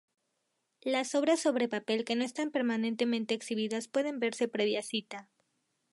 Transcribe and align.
Las 0.81 1.13
obras 1.13 1.39
sobre 1.41 1.67
papel 1.67 2.05
que 2.05 2.15
no 2.15 2.23
están 2.23 2.49
permanentemente 2.49 3.35
exhibidas 3.35 3.87
pueden 3.87 4.19
verse 4.19 4.47
previa 4.47 4.81
cita. 4.81 5.29